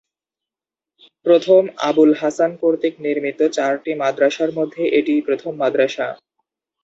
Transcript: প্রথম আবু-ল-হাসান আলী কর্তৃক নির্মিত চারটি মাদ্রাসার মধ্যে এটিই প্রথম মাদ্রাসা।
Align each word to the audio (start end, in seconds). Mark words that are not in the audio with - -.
প্রথম 1.25 1.61
আবু-ল-হাসান 1.89 2.51
আলী 2.51 2.59
কর্তৃক 2.61 2.93
নির্মিত 3.05 3.39
চারটি 3.55 3.91
মাদ্রাসার 4.01 4.51
মধ্যে 4.57 4.81
এটিই 4.97 5.21
প্রথম 5.27 5.51
মাদ্রাসা। 5.61 6.07